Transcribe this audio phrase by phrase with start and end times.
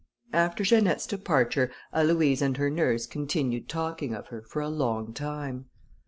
[0.33, 5.65] After Janette's departure, Aloïse and her nurse continued talking of her for a long time.